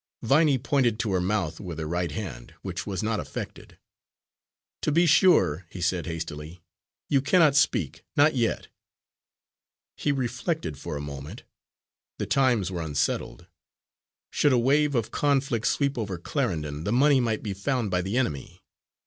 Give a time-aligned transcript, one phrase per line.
[0.23, 3.77] Viney pointed to her mouth with her right hand, which was not affected.
[4.81, 6.59] "To be sure," he said hastily,
[7.07, 8.67] "you cannot speak not yet."
[9.95, 11.43] He reflected for a moment.
[12.17, 13.45] The times were unsettled.
[14.31, 18.17] Should a wave of conflict sweep over Clarendon, the money might be found by the
[18.17, 18.63] enemy.